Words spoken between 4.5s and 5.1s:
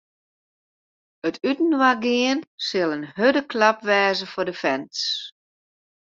fans.